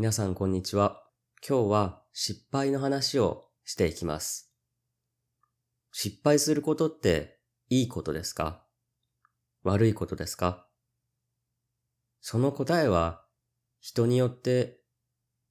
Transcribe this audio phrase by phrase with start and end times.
[0.00, 1.02] 皆さんこんにちは。
[1.44, 4.54] 今日は失敗の話をしていきます。
[5.90, 8.62] 失敗することっていいことですか？
[9.64, 10.68] 悪いことですか？
[12.20, 13.24] その答えは
[13.80, 14.78] 人によって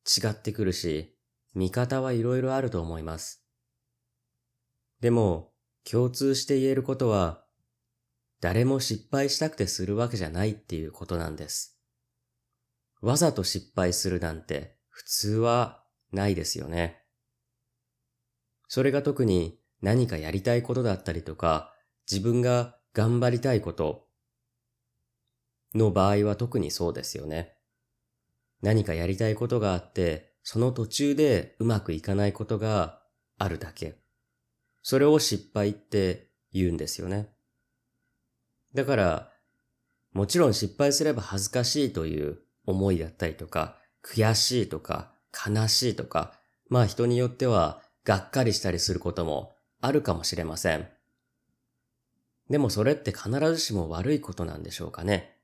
[0.05, 1.17] 違ってくるし、
[1.53, 3.45] 見方はいろいろあると思います。
[5.01, 5.51] でも、
[5.83, 7.43] 共通して言えることは、
[8.39, 11.76] 誰も失敗したくてするわけじゃないっていうことなんです。
[13.01, 17.03] わざと失敗するなんて普通はないですよね。
[18.67, 21.73] それが特に何かやりたいことだったりとか、
[22.09, 24.07] 自分が頑張りたいこと
[25.75, 27.53] の場合は特にそうですよね。
[28.61, 33.01] 何かやりたいことがあって、その途中でうまくいかないことが
[33.37, 33.99] あるだけ。
[34.81, 37.29] それを失敗って言うんですよね。
[38.73, 39.31] だから、
[40.13, 46.33] もちろん失敗すれば恥ずかしいという思いだったりとか、悔しいとか、悲しいとか、
[46.69, 50.87] まあ人によってはがっかりしたりすることもあるかもしれません。
[52.49, 55.37] でもそれって必ずしも悪いことなんでしょうかね。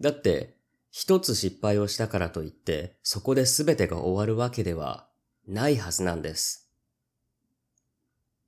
[0.00, 0.56] だって、
[0.90, 5.06] 一つ失敗をしたからといって、そこで全てが終わるわけでは
[5.46, 6.70] ないはずなんです。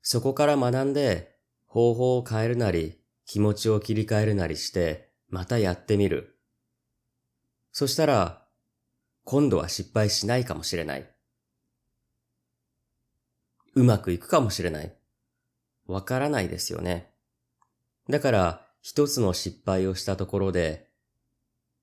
[0.03, 6.37] そこから学んで、方法を変えるなり、気持ちを切り替えるなりして、またやってみる。
[7.73, 8.47] そしたら、
[9.25, 11.09] 今度は失敗しないかもしれない。
[13.75, 14.93] うまくいくかもしれない。
[15.87, 17.13] わからないですよね。
[18.09, 20.91] だから、一つの失敗をしたところで、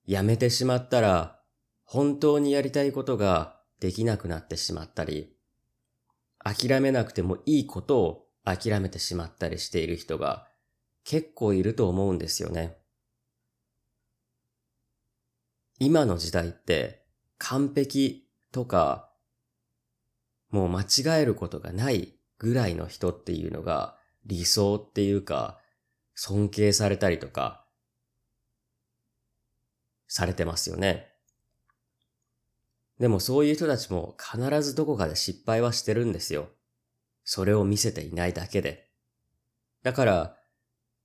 [0.05, 1.39] やめてしまったら、
[1.83, 5.33] 本当にやりたいことができなくなってしまったり、
[6.39, 10.47] 諦めなくてもいいことを諦めてしまったりしている人が
[11.03, 12.77] 結構いると思うんですよね。
[15.79, 17.03] 今の時代って
[17.37, 19.11] 完璧とか、
[20.49, 25.59] もう間違えることがないぐらいの人っていうのが理想っていうか、
[26.15, 27.65] 尊敬されたりとか、
[30.07, 31.11] されてますよね。
[32.99, 36.49] でもそういう人たちも必ずどこかで失敗はしてるんですよ。
[37.23, 38.89] それを見せていないだけで。
[39.83, 40.37] だから、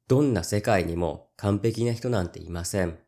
[0.09, 2.99] どんな世界にも完璧な人なんていません。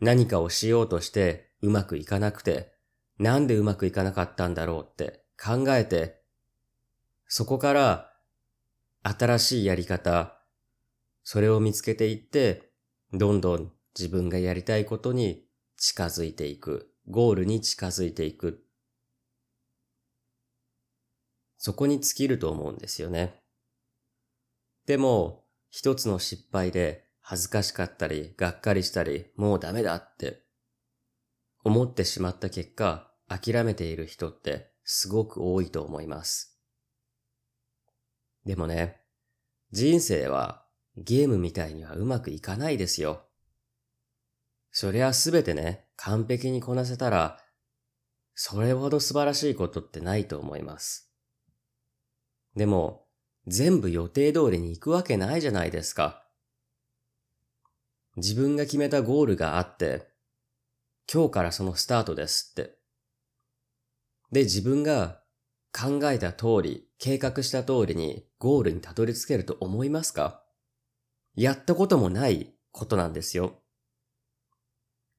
[0.00, 2.72] 何かをしようとしてうまくいかなくて、
[3.18, 6.20] なんでうまくいかなかったんだろうって考えて、
[7.26, 8.12] そこから
[9.02, 10.38] 新しいやり方、
[11.22, 12.72] それを見つけていって、
[13.12, 15.44] どんどん自分がやりたいことに
[15.76, 18.64] 近づいていく、ゴールに近づいていく。
[21.58, 23.42] そこに尽きると思うんですよね。
[24.86, 30.42] でも、一つの失敗で恥ずかしかったり、がっかりしたり、もうダメだって
[31.62, 36.60] 思ってしまった結果、諦めている人ってすごく多いと思います。
[38.44, 39.02] でもね、
[39.70, 40.64] 人生は
[40.96, 43.22] ゲームみたいにはうまくいかないですよ。
[44.72, 47.38] そりゃすべてね、完璧にこなせたら、
[48.34, 51.08] それほど素晴らしいことってないと思います。
[52.56, 53.06] でも、
[53.46, 56.19] 全部予定通りに行くわけないじゃないですか。
[58.16, 60.08] 自分が決めたゴールがあって、
[61.12, 62.76] 今日からそのスタートですって。
[64.32, 65.20] で、自分が
[65.72, 70.42] 考えた通り、計画した通りにゴールにたどり着けると思いますか？
[71.34, 73.62] やったこともないことなんですよ。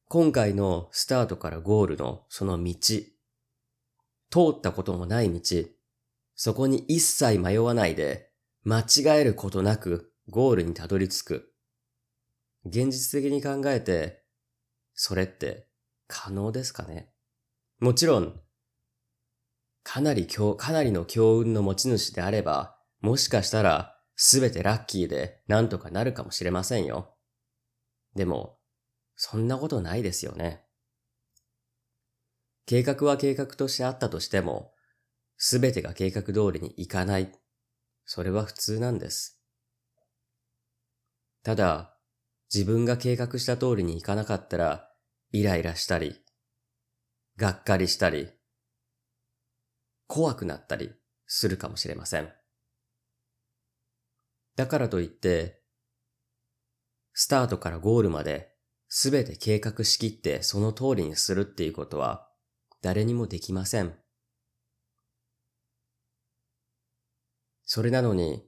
[0.07, 2.73] 今回のスタートからゴールのその道、
[4.29, 5.65] 通ったこともない道、
[6.35, 8.29] そこに一切迷わないで、
[8.63, 11.50] 間違えることなくゴールにたどり着く。
[12.65, 14.23] 現実的に考えて、
[14.93, 15.67] それって
[16.07, 17.11] 可能ですかね？
[17.79, 18.39] もちろん、
[19.83, 27.15] かなり強、かなりの強運の持ち主であれば、もしかしたらすべてラッキーでなんとかなるかもしれませんよ。
[28.15, 28.59] でも、
[29.15, 30.63] そんなことないですよね。
[32.67, 34.73] 計画は計画としてあったとしても、
[35.37, 37.31] すべてが計画通りにいかない。
[38.05, 39.41] それは普通なんです。
[41.43, 41.90] ただ、
[42.53, 44.89] 自分が計画した通りにいかなかったら、
[45.31, 46.21] イライラしたり、
[47.37, 48.29] がっかりしたり、
[50.07, 50.91] 怖くなったり
[51.25, 52.29] するかもしれません。
[54.57, 55.61] だからといって、
[57.13, 58.53] スタートからゴールまで
[58.89, 62.29] 全て計画しきってその通りにするっていうことは
[62.81, 63.97] 誰にもできません。
[67.63, 68.45] それなのに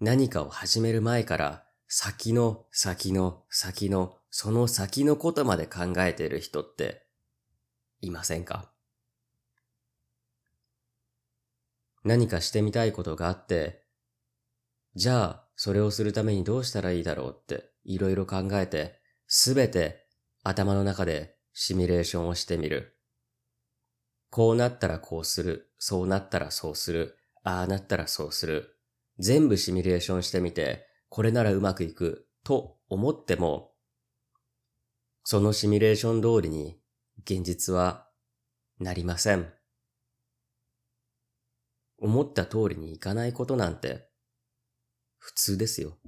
[0.00, 7.02] 何かを始める前から先の先の先のその先のことまで考えている人って
[8.00, 8.70] いませんか？
[12.04, 13.82] 何かしてみたいことがあって、
[14.94, 20.06] じゃあそれをするためにどうしたらいいだろうっていろいろ考えて、すべて
[20.44, 22.96] 頭の中でシミュレーションをしてみる。
[24.30, 25.72] こうなったらこうする。
[25.80, 27.18] そうなったらそうする。
[27.42, 28.76] ああなったらそうする。
[29.18, 33.72] 全部シミュレーションしてみて、これならうまくいくと思っても、
[35.24, 36.80] そのシミュレーション通りに
[37.24, 38.08] 現実は
[38.78, 39.52] なりません。
[41.98, 44.08] 思った通りにいかないことなんて
[45.18, 45.98] 普通ですよ。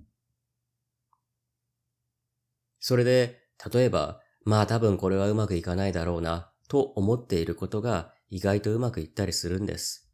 [2.79, 3.41] それで、
[3.73, 10.11] 例えば、まあ多分これはうまくいかないだろうな、と思っていることが意外とうまくいったりするんです。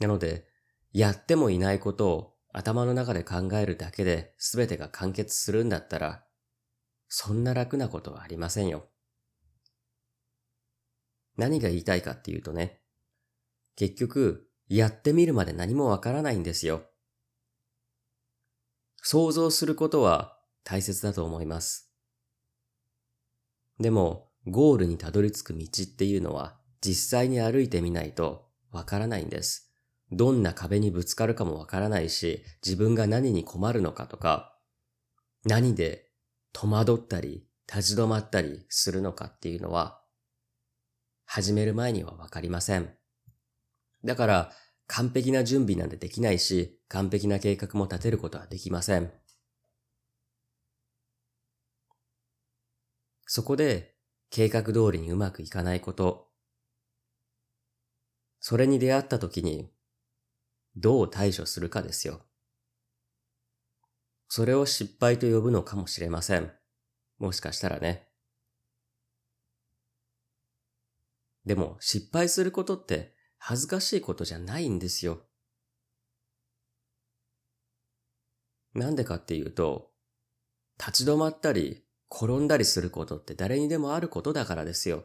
[0.00, 0.46] なので、
[0.92, 6.24] やってもいないことを頭の中で考えるだけで全てが完結するんだったら、
[7.08, 8.88] そんな楽なことはありませんよ。
[11.36, 12.80] 何が言いたいかっていうとね、
[13.76, 16.82] 結局、やってみるまで何もわからないんですよ。
[19.02, 21.92] 想像することは大切だと思います。
[23.80, 29.71] でも、ゴールにたどり着く道っていうのは実際に歩いてみないとわからないんです。
[30.12, 34.54] どんな壁にぶつかるかもわからないし、自分が何に困るのかとか、
[35.44, 36.10] 何で
[36.52, 40.02] 戸惑ったり立ち止まったりするのかっていうのは、
[41.24, 42.94] 始める前にはわかりません。
[44.04, 44.52] だから、
[44.86, 49.10] 完璧な準備なんてできないし、完璧な計画も立てることはできません。
[53.24, 53.94] そこで
[54.28, 56.28] 計画通りにうまくいかないこと、
[58.40, 59.72] それに出会った時に
[60.76, 62.22] どう対処するかですよ。
[64.28, 66.50] それを失敗と呼ぶのかもしれません。
[67.18, 68.08] もしかしたらね。
[71.44, 75.20] でも失敗することって恥ずかしいことじゃないんですよ。
[78.74, 79.90] なんでかっていうと、
[80.78, 85.04] 立ち止まったり転んだりすることって誰にでもあることだからですよ。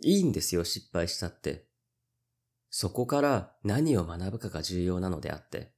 [0.00, 1.67] いいんですよ、失敗したって。
[2.70, 5.72] そこから何を学ぶかが重要なのであって。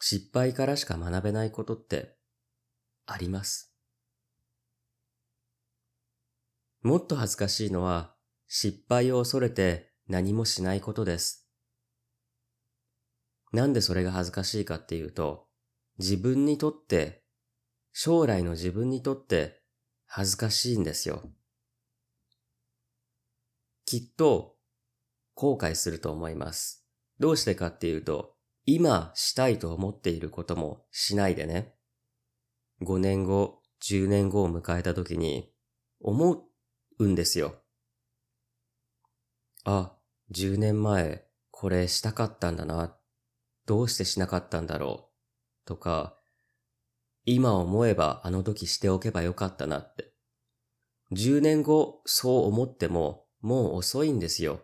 [0.00, 2.16] 失敗からしか学べないことって
[3.06, 3.74] あります。
[6.82, 8.14] もっと恥ずかしいのは
[8.46, 11.46] 失敗を恐れて何もしないことです。
[13.52, 15.46] なんでそれが恥ずかしいかっていうと、
[15.98, 17.24] 自分にとって、
[17.92, 19.60] 将来の自分にとって
[20.06, 21.22] 恥ずかしいんですよ。
[23.84, 24.56] きっと
[25.40, 26.84] 後悔すると思います。
[27.18, 28.34] どうしてかっていうと、
[28.66, 31.72] 今したいと思っていることもしないでね。
[32.82, 35.50] 5年後、10年後を迎えた時に
[35.98, 36.44] 思
[36.98, 37.54] うんですよ。
[39.64, 39.96] あ、
[40.30, 42.94] 10年前これしたかったんだな。
[43.64, 45.08] どうしてしなかったんだろ
[45.64, 45.66] う。
[45.66, 46.18] とか、
[47.24, 50.12] 今思えばあの時しておけばよかったなって。
[51.12, 54.60] 10年後そう思ってももう遅いんですよ。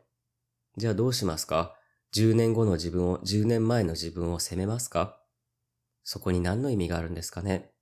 [0.76, 1.74] じゃあどうしますか
[2.12, 5.22] ?10 年後の自分を、10年前の自分を責めますか？
[6.04, 7.72] そこに何の意味があるんですかね？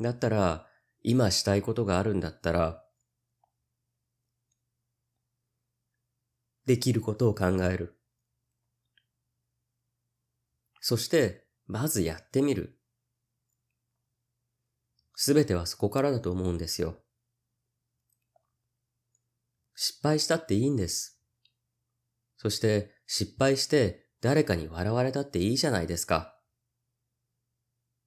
[0.00, 0.66] だったら、
[1.02, 2.84] 今したいことがあるんだったら、
[6.64, 7.98] できることを考える。
[10.80, 12.78] そして、まずやってみる。
[15.16, 16.96] すべてはそこからだと思うんですよ。
[19.74, 21.19] 失敗したっていいんです。
[22.42, 26.40] そして失敗して誰かに笑われたっていいじゃないですか。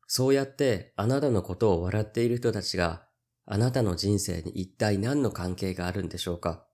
[0.07, 3.05] そうやってあなたのことを笑っている人たちが
[3.45, 6.65] あなたの人生に一体何の関係があるんでしょうか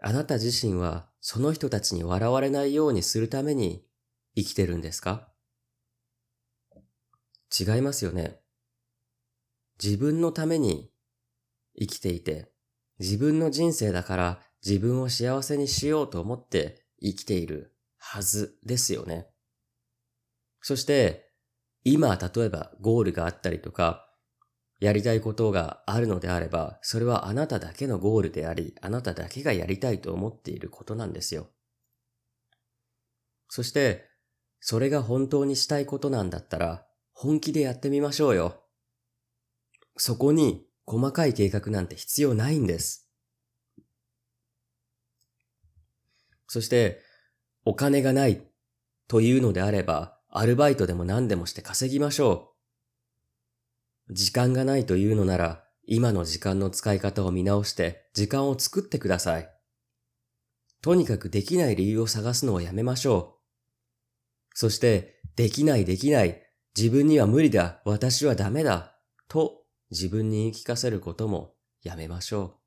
[0.00, 3.84] あなた自身はその人たちに笑われないようにするために
[4.36, 5.32] 生きてるんですか？
[7.58, 8.38] 違いますよね。
[9.82, 10.89] 自分のために
[11.78, 12.50] 生きていて、
[12.98, 19.26] 自分の人生だから自分を幸せにしようと思って生きているはずですよね。
[20.60, 21.30] そして、
[21.82, 24.06] 今例えばゴールがあったりとか、
[24.80, 31.48] やりたいことがあるのであれば、それはあなただけのゴールであり、あなただけがやりたいと思っていることなんですよ。
[33.48, 34.08] そして、
[34.60, 38.62] それが本当にしたいことなんだったら、本気でやってみましょうよ。
[39.96, 43.08] そこに細かい計画なんて必要ないんです。
[46.48, 47.00] そして、
[47.64, 48.42] お金がない
[49.06, 52.56] というのであれば、アルバイトでも何でもして稼ぎましょ
[54.08, 54.14] う。
[54.14, 59.48] 時間がないというのなら、今の時間の使い方を見直して時間を作ってください。
[60.82, 64.58] とにかくできない理由を探すのをやめましょう。
[64.58, 66.42] そして、できないできない、
[66.76, 69.59] 自分には無理だ、私はダメだ、と
[69.90, 72.60] 自分に言い聞かせることもやめましょ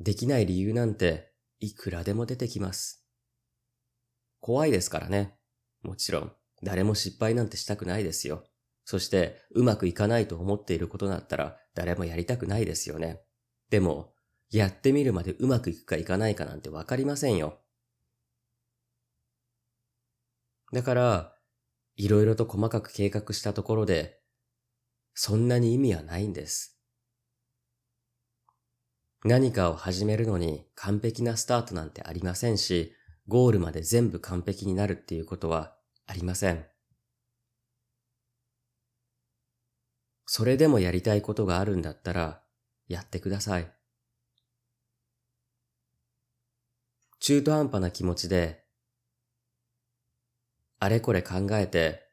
[0.00, 0.04] う。
[0.04, 3.06] できない理由なんていくらでも出てきます。
[4.40, 5.38] 怖いですからね。
[5.82, 6.32] もちろん、
[6.62, 8.44] 誰も失敗なんてしたくないですよ。
[8.84, 13.20] そして、うまくいかないと思っていることだったら、誰もやりたくないですよね。
[13.70, 14.12] でも、
[14.50, 17.60] やってみるまでうまくいくかいかないかなんてわかりませんよ。
[20.72, 21.36] だから、
[21.96, 24.20] いろいろと細かく計画したところで、
[25.18, 26.78] そんなに意味はないんです。
[29.24, 32.92] 何かを始めるのに完璧なスタートなんてありませんし、
[33.26, 35.74] ゴールまで全部完璧になるっていうことは
[36.06, 36.66] ありません。
[40.26, 42.42] それでもやりたいことがあるんだったら、
[42.86, 43.72] やってください。
[47.20, 48.64] 中途半端な気持ちで、
[50.78, 52.05] あれこれ考えて、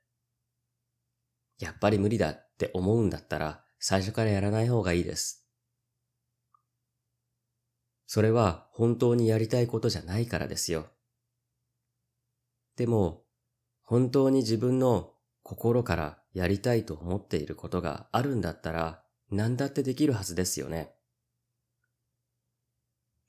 [1.60, 5.48] やっぱり無理だって思うんだったら、最初からやらない方がいいです。
[8.06, 10.88] それは本当にやりたいことじゃないからですよ。
[12.76, 13.24] でも、
[13.82, 20.94] 本当に自分の心からやりたいと思っていることがあるんだったら、何だってできるはずですよね。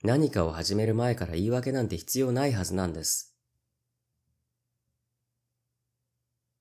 [0.03, 3.35] 何かを始める前から言い訳なんて必要ないはずなんです。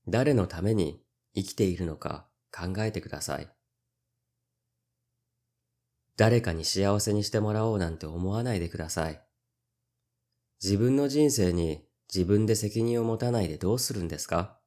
[0.08, 1.02] 誰のために
[1.35, 3.49] 生きているのか考えてください。
[6.15, 9.19] 誰かに幸せにしてもらおうなんて思わないでください。
[10.63, 14.59] 自分の人生に自分で責任を持たないでどうするんですか？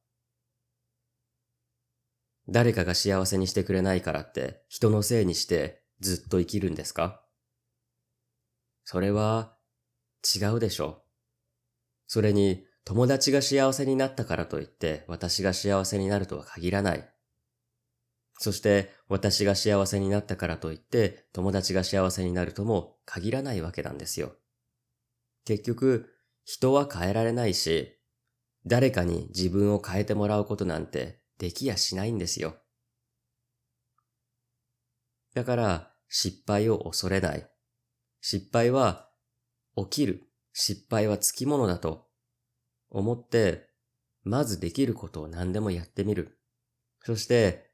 [2.49, 7.23] 誰かが幸せにしてくれないからって人のせいにしてずっと生きるんですか？
[8.83, 9.55] それは
[10.35, 11.01] 違うでしょう。
[12.07, 17.05] それに友達が幸せになったからといって私が幸せになるとは限らない。
[18.39, 24.31] そして私が幸せになったからといって友達が幸せになるとも限らないわけなんですよ。
[25.43, 26.13] 結局
[26.45, 27.99] 人は変えられないし、
[28.65, 32.55] 誰かに自分を変えてもらうことなんてできやしないんですよ。
[35.35, 37.45] だから失敗を恐れない。
[38.21, 39.09] 失敗は
[39.75, 40.23] 起きる。
[40.53, 42.06] 失敗はつきものだと
[42.89, 43.69] 思って、
[44.23, 46.39] まずできることを何でもやってみる。
[47.03, 47.71] そして、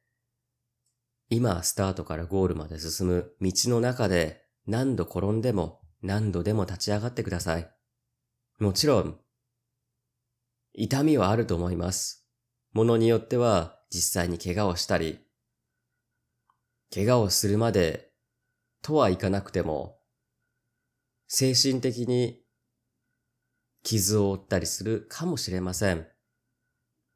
[1.30, 7.72] 今スタートからゴールまで進む道の中で何度転んでも何度でも立ち上がってください。
[8.60, 9.20] もちろん、
[10.74, 12.28] 痛みはあると思います。
[12.72, 15.20] ものによっては実際に怪我をしたり、
[16.94, 18.12] 怪我をするまで
[18.82, 20.00] とはいかなくても、
[21.28, 22.43] 精神的に
[23.84, 26.08] 傷を負ったりするかもしれません。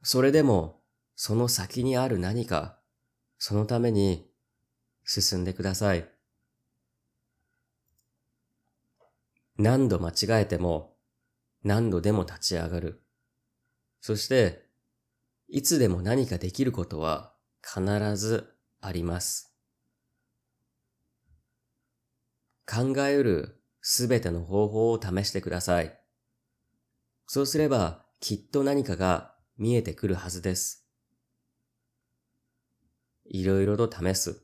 [0.03, 0.81] それでも、
[1.15, 2.79] その先にある何か、
[3.39, 4.29] そのために
[5.05, 6.07] 進んでください。
[9.57, 10.97] 何度間違えても、
[11.63, 13.01] 何度でも立ち上がる。
[14.01, 14.67] そして、
[15.47, 17.33] いつでも何かできることは
[17.63, 19.55] 必ずあります。
[22.69, 25.97] 考えうるすべての方法を試してください。
[27.27, 30.87] そうすればきっと何かが見えてくるはずです。
[33.25, 34.43] いろいろと試す。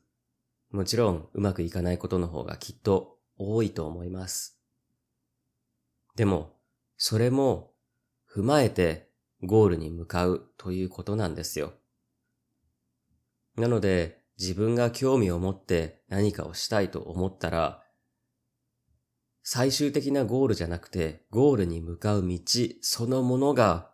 [0.70, 4.60] もちろんうまくいかないことの方がきっと多いと思います。
[6.14, 6.58] でも、
[6.98, 7.72] それも
[8.30, 9.08] 踏まえて
[9.42, 11.72] ゴールに向かうということなんですよ。
[13.56, 17.83] なので、自分が興味を持って何かをしたいと思ったら、
[19.46, 22.38] 最終的なゴールじゃなくて、ゴールに向かう道
[22.80, 23.90] そのものが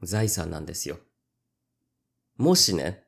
[0.00, 0.98] 財産なんですよ。
[2.36, 3.02] もしね、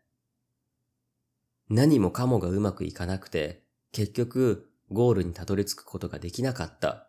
[1.70, 3.62] 何もかもがうまくいかなくて、
[3.92, 7.08] 結局ゴールにたどり着くことができなかった。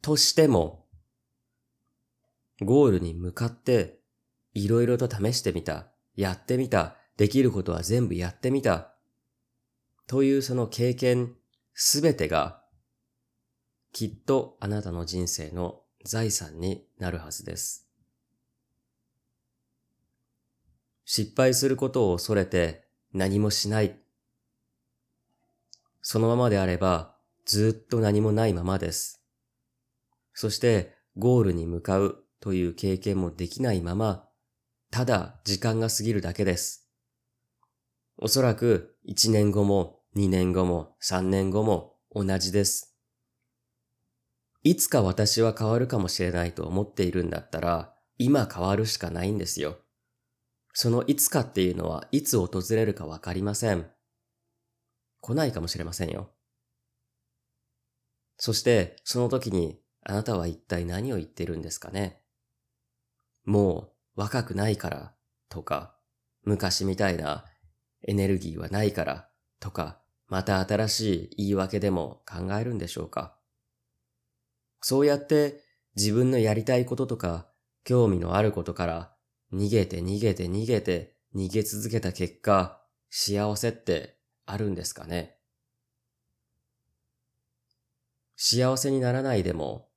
[0.00, 0.86] としても、
[2.62, 4.00] ゴールに向かって
[4.54, 5.88] いろいろと試してみた。
[6.16, 6.96] やってみた。
[7.18, 8.94] できることは全部やってみた。
[10.06, 11.34] というその経験
[11.74, 12.62] すべてが
[13.92, 17.88] きっとあなたの人生の財産になるはずです。
[21.04, 23.98] 失敗することを恐れて何もしない。
[26.00, 29.22] そのままであればずっと何もないままです。
[30.32, 34.28] そしてゴールに向かうという経験もできないまま、
[34.90, 36.88] ただ時間が過ぎるだけです。
[38.16, 42.96] おそらく1年後も2年後も3年後も同じです。
[44.62, 49.78] いつか私は変わるかもしれないと思っているんだったら、今変わるしかないんですよ。
[50.72, 53.90] そのいつかっていうのはいつ訪れるかわかりません。
[55.20, 56.30] 来ないかもしれませんよ。
[58.36, 62.20] そしてその時にあなたは一体何を言ってるんですかね
[63.44, 65.14] もう若くないから
[65.48, 65.96] とか、
[66.44, 67.44] 昔みたいな
[68.06, 69.28] エネルギーはないから
[69.60, 73.36] とか、また新しい言い訳でも考えるんでしょうか？
[74.80, 75.62] そうやって
[75.96, 77.48] 自分のやりたいこととか
[77.84, 79.14] 興味のあることから
[79.52, 85.36] 逃げて逃げて逃げて逃げ続けた結果、幸せってあるんですかね？
[88.36, 89.88] 幸せにならないでも、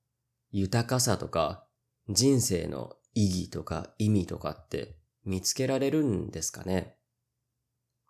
[0.52, 1.66] 豊かさとか
[2.10, 6.96] 人生の意義とか意味とかって見つけられるんですかね？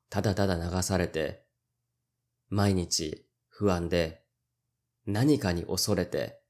[0.10, 1.47] ただただ流されて、
[2.50, 4.24] 毎日不安で、
[5.06, 6.42] 何かに恐れて、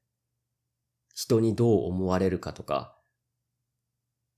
[1.14, 2.96] 人にどう思われるかとか、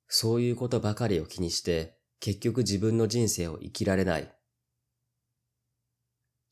[0.08, 4.34] そういうことばかりを気にして、結局自分の人生を生きられない。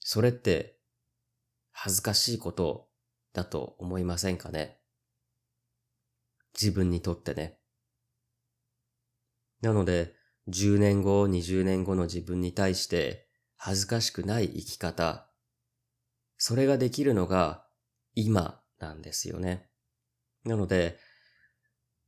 [0.00, 0.78] それって、
[1.72, 2.88] 恥ずかしいこと
[3.32, 4.80] だと思いませんかね？
[6.54, 7.58] 自分にとってね。
[9.60, 10.14] なので、
[10.48, 13.27] 10年後、20年後の自分に対して
[13.58, 15.28] 恥ずかしくない生き方。
[16.36, 17.66] それができるのが
[18.14, 19.68] 今なんですよね。
[20.44, 20.98] なので、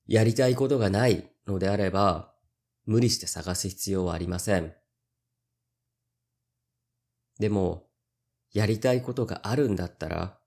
[0.07, 2.33] やりたいことがないのであれば、
[2.87, 4.75] 無理して探す必要はありません。
[7.39, 7.89] でも、
[8.53, 10.39] やりたいことがあるんだったら、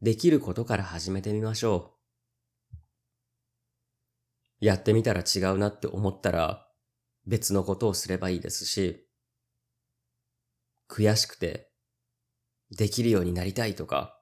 [0.00, 1.96] できることから始めてみましょ
[2.70, 2.76] う。
[4.60, 6.68] やってみたら違うなって思ったら、
[7.26, 9.08] 別のことをすればいいですし、
[10.92, 11.70] 悔しくて、
[12.70, 14.20] できるようになりたいとか、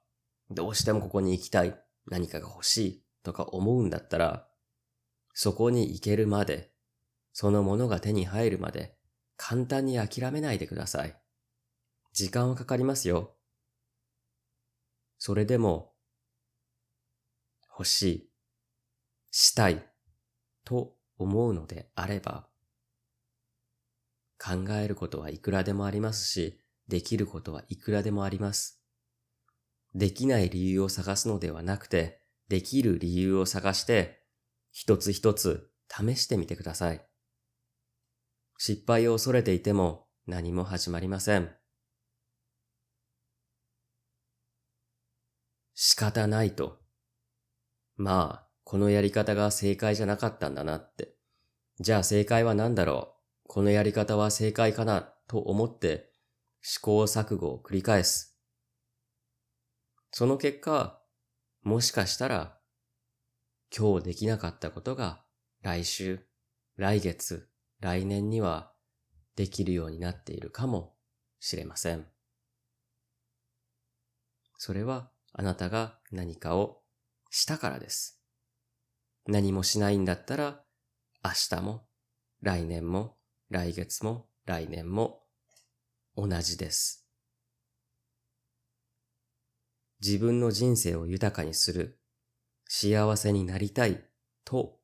[0.49, 4.47] どうしてもここに行きたい、何かが欲しいとか思うんだったら、
[5.33, 6.71] そこに行けるまで、
[7.33, 8.95] そのものが手に入るまで、
[9.35, 11.17] 簡単に諦めないでください。
[12.13, 13.35] 時間はかかりますよ。
[15.17, 15.93] それでも、
[17.69, 18.31] 欲しい、
[19.29, 19.85] したい、
[20.63, 22.50] と思うのであれば、
[24.43, 28.81] 考えることはいくらでもありますし、できることはいくらでもあります。
[29.93, 34.23] できない理由を探すのではなくて、できる理由を探して、
[34.71, 37.05] 一つ一つ試してみてください。
[38.57, 41.51] 失敗を恐れていても何も始まりません。
[45.75, 46.79] 仕方ないと。
[47.95, 51.15] まあ、このやり方が正解じゃなかったんだなって。
[51.79, 53.20] じゃあ正解は何だろう？
[53.53, 56.09] このやり方は正解かなと思って
[56.61, 58.39] 試行錯誤を繰り返す。
[60.09, 61.01] その結果、
[61.61, 62.57] もしかしたら
[63.77, 65.25] 今日できなかったことが
[65.63, 66.25] 来週、
[66.77, 67.49] 来月、
[67.81, 68.71] 来年には
[69.35, 70.95] できるようになっているかも
[71.41, 72.05] しれません。
[74.55, 76.83] それはあなたが何かを
[77.29, 78.23] したからです。
[79.27, 80.63] 何もしないんだったら
[81.21, 81.85] 明日も
[82.41, 83.17] 来年も
[83.51, 85.23] 来月も来年も
[86.15, 87.05] 同じです。
[90.01, 91.99] 自分の人生を豊かにする、
[92.65, 94.05] 幸せになりたい
[94.45, 94.79] と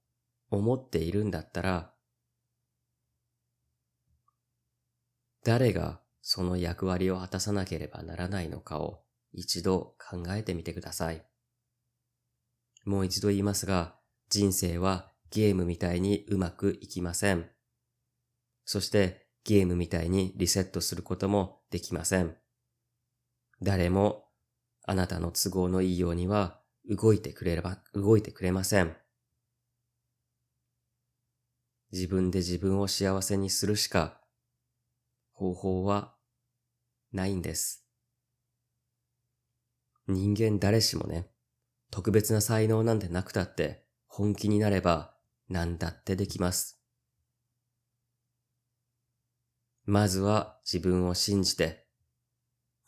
[0.52, 1.94] 思っているんだったら、
[5.46, 9.00] 誰がその役割を果たさなければならないのかを
[9.32, 11.26] 一度考えてみてください。
[12.84, 13.96] もう一度言いますが、
[14.28, 17.50] 人生はゲームみたいにうまくいきません。
[18.68, 22.36] そしてゲームみたいにリセットすることもできません。
[23.62, 24.26] 誰も
[24.84, 28.94] あなたの都合のいいようには動いてくれれば、動いてくれません。
[31.94, 34.20] 自分で自分を幸せにするしか
[35.32, 36.16] 方法は
[37.14, 37.88] ないんです。
[40.10, 41.30] 人間誰しもね、
[41.90, 45.16] 特別な才能なんてなくたって本気になれば
[45.48, 46.77] 何だってできます。
[49.90, 51.86] まずは自分を信じて、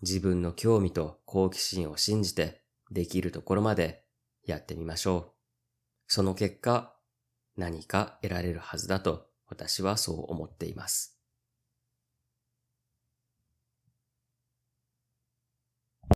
[0.01, 4.03] 自分の興味と好奇心を信じてできるところまで
[4.45, 5.31] やってみましょう。
[6.07, 6.93] その結果、
[7.55, 11.18] 何か得られるはずだと私はそう思っています。